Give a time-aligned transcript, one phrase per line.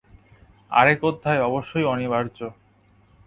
[0.71, 2.37] আরেক অধ্যায় অবশ্যই অনিবার্য।